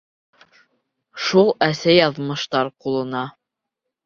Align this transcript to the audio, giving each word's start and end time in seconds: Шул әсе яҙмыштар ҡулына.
Шул 1.25 1.51
әсе 1.67 1.95
яҙмыштар 1.97 2.73
ҡулына. 2.87 3.23